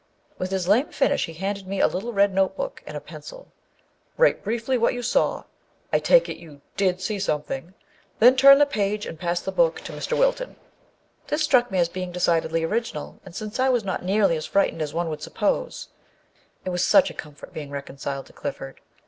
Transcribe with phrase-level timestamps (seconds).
[0.39, 3.51] With this lame finish he handed me a little, red note book and a pencil."
[4.17, 5.45] Write briefly what you saw, â
[5.93, 7.73] I take it you did see something, â
[8.17, 10.17] then turn the page and pass the book to Mr.
[10.17, 10.55] Wilton."
[11.27, 14.81] This struck me as being decidedly original, and since I was not nearly as frightened
[14.81, 15.89] as one would suppose
[16.65, 18.81] (it was such a comfort being reconciled to Clifford